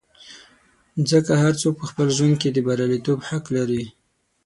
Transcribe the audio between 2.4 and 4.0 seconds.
کې د بریالیتوب حق لري.